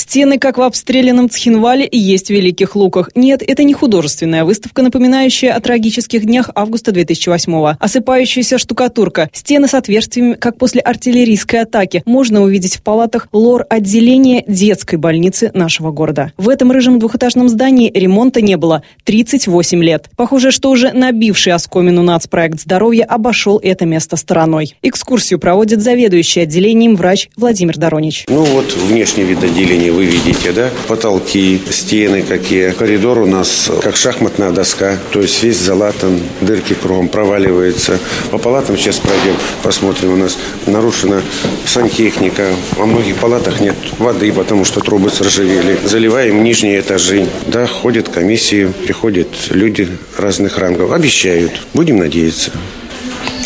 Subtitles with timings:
[0.00, 3.10] Стены, как в обстрелянном Цхинвале, есть в Великих Луках.
[3.14, 7.76] Нет, это не художественная выставка, напоминающая о трагических днях августа 2008-го.
[7.78, 14.42] Осыпающаяся штукатурка, стены с отверстиями, как после артиллерийской атаки, можно увидеть в палатах лор отделения
[14.48, 16.32] детской больницы нашего города.
[16.38, 20.08] В этом рыжем двухэтажном здании ремонта не было 38 лет.
[20.16, 24.76] Похоже, что уже набивший оскомину нацпроект здоровья обошел это место стороной.
[24.80, 28.24] Экскурсию проводит заведующий отделением врач Владимир Доронич.
[28.28, 30.70] Ну вот внешний вид отделения вы видите, да?
[30.88, 32.70] Потолки, стены какие.
[32.70, 34.98] Коридор у нас как шахматная доска.
[35.10, 37.98] То есть весь залатан, дырки кругом проваливается.
[38.30, 40.14] По палатам сейчас пройдем, посмотрим.
[40.14, 41.22] У нас нарушена
[41.66, 42.46] сантехника.
[42.76, 45.78] Во многих палатах нет воды, потому что трубы сржавели.
[45.84, 47.26] Заливаем нижние этажи.
[47.46, 50.92] Да, ходят комиссии, приходят люди разных рангов.
[50.92, 51.52] Обещают.
[51.74, 52.52] Будем надеяться.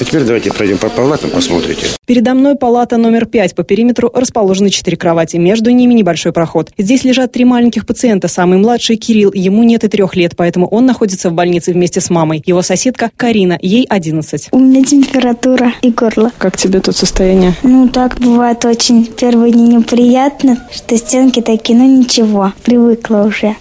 [0.00, 1.86] А теперь давайте пройдем по палатам, посмотрите.
[2.06, 3.54] Передо мной палата номер пять.
[3.54, 5.36] По периметру расположены четыре кровати.
[5.36, 6.70] Между ними небольшой проход.
[6.76, 8.28] Здесь лежат три маленьких пациента.
[8.28, 9.32] Самый младший Кирилл.
[9.32, 12.42] Ему нет и трех лет, поэтому он находится в больнице вместе с мамой.
[12.44, 13.58] Его соседка Карина.
[13.62, 14.48] Ей 11.
[14.50, 16.32] У меня температура и горло.
[16.38, 17.54] Как тебе тут состояние?
[17.62, 19.06] Ну, так бывает очень.
[19.06, 22.52] Первые дни неприятно, что стенки такие, но ничего.
[22.64, 23.56] Привыкла уже.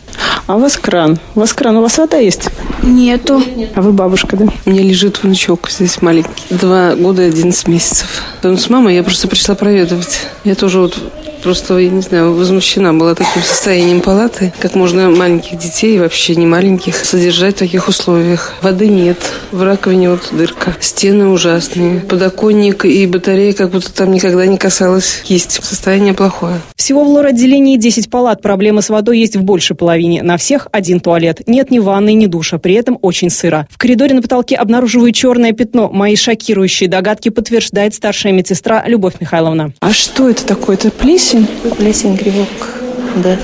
[0.46, 1.20] А у вас кран?
[1.36, 2.50] У вас кран, у вас вода есть?
[2.82, 3.42] Нету.
[3.76, 4.46] А вы бабушка, да?
[4.66, 6.30] У меня лежит внучок здесь маленький.
[6.50, 8.22] Два года и одиннадцать месяцев.
[8.44, 10.28] Он с мамой я просто пришла проведывать.
[10.44, 10.98] Я тоже вот
[11.44, 14.54] просто, я не знаю, возмущена была таким состоянием палаты.
[14.60, 18.54] Как можно маленьких детей, вообще не маленьких, содержать в таких условиях.
[18.62, 19.18] Воды нет,
[19.52, 20.76] в раковине вот дырка.
[20.80, 22.00] Стены ужасные.
[22.00, 25.60] Подоконник и батарея как будто там никогда не касалась кисть.
[25.64, 26.62] Состояние плохое.
[26.76, 28.42] Всего в лор-отделении 10 палат.
[28.42, 30.24] Проблемы с водой есть в большей половине.
[30.24, 31.42] На всех один туалет.
[31.48, 32.58] Нет ни ванной, ни душа.
[32.58, 33.68] При этом очень сыро.
[33.70, 35.90] В коридоре на потолке обнаруживаю черное пятно.
[35.90, 39.74] Мои шокирующие догадки подтверждает старшая медсестра Любовь Михайловна.
[39.80, 40.76] А что это такое?
[40.76, 41.33] Это плесень?
[41.78, 42.48] Плесень, грибок,
[43.24, 43.38] да.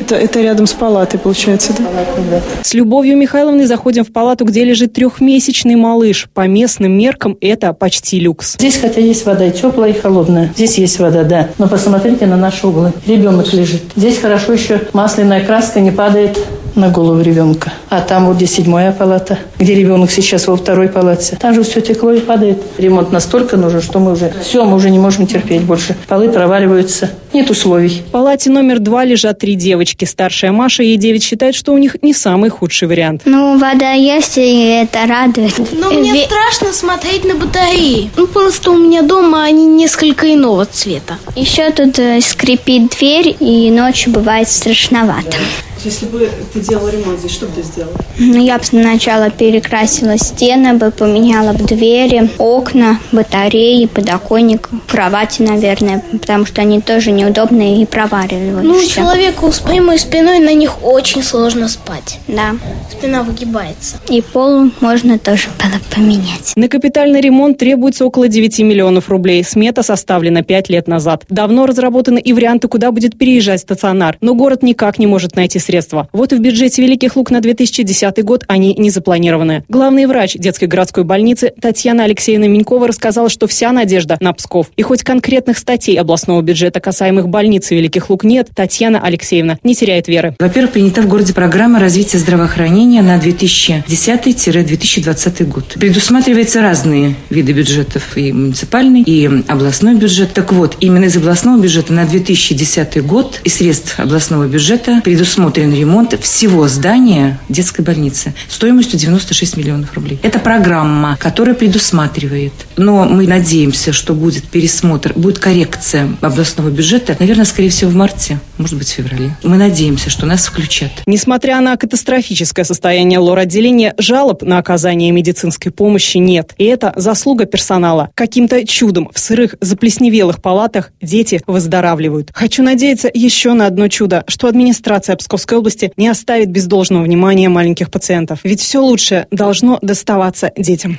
[0.00, 1.84] Это, это рядом с палатой, получается, да?
[2.30, 2.40] да.
[2.62, 6.28] С Любовью Михайловной заходим в палату, где лежит трехмесячный малыш.
[6.34, 8.54] По местным меркам это почти люкс.
[8.58, 10.52] Здесь хотя есть вода и теплая, и холодная.
[10.54, 11.48] Здесь есть вода, да.
[11.58, 12.92] Но посмотрите на наши углы.
[13.06, 13.82] Ребенок лежит.
[13.94, 16.38] Здесь хорошо еще масляная краска не падает
[16.74, 17.72] на голову ребенка.
[17.88, 21.36] А там вот где седьмая палата, где ребенок сейчас во второй палате.
[21.40, 22.58] Там же все текло и падает.
[22.78, 25.94] Ремонт настолько нужен, что мы уже все, мы уже не можем терпеть больше.
[26.08, 27.10] Полы проваливаются.
[27.34, 28.02] Нет условий.
[28.06, 30.04] В палате номер два лежат три девочки.
[30.04, 33.22] Старшая Маша, ей девять, считает, что у них не самый худший вариант.
[33.24, 35.52] Ну, вода есть, и это радует.
[35.72, 36.26] Но мне Ве...
[36.26, 38.08] страшно смотреть на батареи.
[38.16, 41.18] Ну, просто у меня дома они несколько иного цвета.
[41.34, 45.36] Еще тут э, скрипит дверь, и ночью бывает страшновато.
[45.84, 47.94] Если бы ты делала ремонт здесь, что бы ты сделала?
[48.18, 56.02] Ну, я бы сначала перекрасила стены, бы поменяла бы двери, окна, батареи, подоконник, кровати, наверное,
[56.10, 58.62] потому что они тоже неудобные и провариваются.
[58.62, 62.18] Ну, человеку с прямой спиной на них очень сложно спать.
[62.28, 62.54] Да.
[62.90, 63.96] Спина выгибается.
[64.08, 66.52] И пол можно тоже было поменять.
[66.56, 69.44] На капитальный ремонт требуется около 9 миллионов рублей.
[69.44, 71.24] Смета составлена 5 лет назад.
[71.28, 74.16] Давно разработаны и варианты, куда будет переезжать стационар.
[74.20, 76.08] Но город никак не может найти средства.
[76.12, 79.64] Вот и в бюджете Великих Лук на 2010 год они не запланированы.
[79.68, 84.70] Главный врач детской городской больницы Татьяна Алексеевна Минькова рассказала, что вся надежда на Псков.
[84.76, 86.80] И хоть конкретных статей областного бюджета,
[87.14, 90.34] касаемых больницы Великих Лук, нет, Татьяна Алексеевна не теряет веры.
[90.38, 95.74] Во-первых, принята в городе программа развития здравоохранения на 2010-2020 год.
[95.74, 100.32] Предусматриваются разные виды бюджетов, и муниципальный, и областной бюджет.
[100.32, 106.18] Так вот, именно из областного бюджета на 2010 год и средств областного бюджета предусмотрен ремонт
[106.20, 110.18] всего здания детской больницы стоимостью 96 миллионов рублей.
[110.22, 112.52] Это программа, которая предусматривает.
[112.76, 118.38] Но мы надеемся, что будет пересмотр, будет коррекция областного бюджета, наверное, скорее всего, в марте,
[118.58, 119.36] может быть, в феврале.
[119.42, 120.90] Мы надеемся, что нас включат.
[121.06, 126.54] Несмотря на катастрофическое состояние лор-отделения, жалоб на оказание медицинской помощи нет.
[126.58, 128.10] И это заслуга персонала.
[128.14, 132.30] Каким-то чудом в сырых, заплесневелых палатах дети выздоравливают.
[132.32, 137.48] Хочу надеяться еще на одно чудо, что администрация Псковской области не оставит без должного внимания
[137.48, 138.40] маленьких пациентов.
[138.44, 140.98] Ведь все лучшее должно доставаться детям.